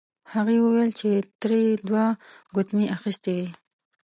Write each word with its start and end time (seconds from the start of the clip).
هغې 0.33 0.57
وویل 0.61 0.91
چې 0.99 1.09
تره 1.39 1.57
یې 1.65 1.73
دوه 1.87 2.05
ګوتمۍ 2.55 2.87
اخیستې 2.95 3.31
وې. 3.37 3.47